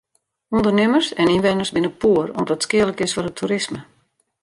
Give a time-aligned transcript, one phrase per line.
[0.59, 3.79] Undernimmers en ynwenners binne poer om't it skealik is foar it toerisme.